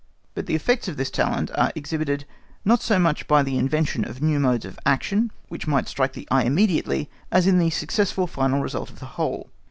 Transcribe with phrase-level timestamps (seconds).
[0.33, 2.25] But the effects of this talent are exhibited
[2.65, 6.27] not so much by the invention of new modes of action, which might strike the
[6.31, 9.51] eye immediately, as in the successful final result of the whole.